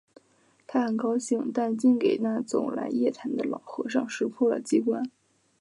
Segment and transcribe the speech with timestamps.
[0.65, 5.03] 他很高兴；但竟给那走来夜谈的老和尚识破了机关